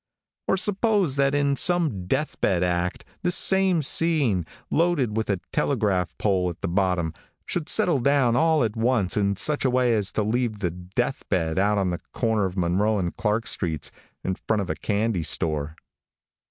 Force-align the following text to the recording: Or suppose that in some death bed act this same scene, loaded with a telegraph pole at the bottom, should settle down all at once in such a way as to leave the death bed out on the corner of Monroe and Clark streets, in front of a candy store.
Or 0.47 0.57
suppose 0.57 1.15
that 1.17 1.35
in 1.35 1.55
some 1.57 2.07
death 2.07 2.41
bed 2.41 2.63
act 2.63 3.05
this 3.21 3.35
same 3.35 3.83
scene, 3.83 4.47
loaded 4.71 5.15
with 5.15 5.29
a 5.29 5.39
telegraph 5.53 6.17
pole 6.17 6.49
at 6.49 6.61
the 6.61 6.67
bottom, 6.67 7.13
should 7.45 7.69
settle 7.69 7.99
down 7.99 8.35
all 8.35 8.63
at 8.63 8.75
once 8.75 9.15
in 9.15 9.35
such 9.35 9.63
a 9.63 9.69
way 9.69 9.93
as 9.93 10.11
to 10.13 10.23
leave 10.23 10.57
the 10.57 10.71
death 10.71 11.29
bed 11.29 11.59
out 11.59 11.77
on 11.77 11.89
the 11.89 11.99
corner 12.13 12.45
of 12.45 12.57
Monroe 12.57 12.97
and 12.97 13.15
Clark 13.15 13.45
streets, 13.45 13.91
in 14.23 14.33
front 14.33 14.59
of 14.63 14.71
a 14.71 14.75
candy 14.75 15.21
store. 15.21 15.75